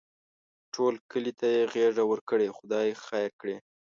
ټول 0.73 0.93
کلي 1.11 1.31
ته 1.39 1.45
یې 1.55 1.61
غېږه 1.73 2.03
ورکړې؛ 2.07 2.55
خدای 2.57 2.89
خیر 3.05 3.29
کړي. 3.39 3.55